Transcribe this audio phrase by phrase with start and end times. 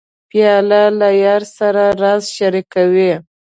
[0.29, 3.13] پیاله له یار سره راز شریکوي.